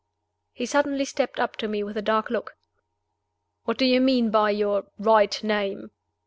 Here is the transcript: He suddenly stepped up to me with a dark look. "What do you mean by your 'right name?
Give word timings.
He 0.51 0.65
suddenly 0.65 1.05
stepped 1.05 1.39
up 1.39 1.57
to 1.57 1.67
me 1.67 1.83
with 1.83 1.95
a 1.95 2.01
dark 2.01 2.31
look. 2.31 2.55
"What 3.65 3.77
do 3.77 3.85
you 3.85 4.01
mean 4.01 4.31
by 4.31 4.49
your 4.49 4.87
'right 4.97 5.43
name? 5.43 5.91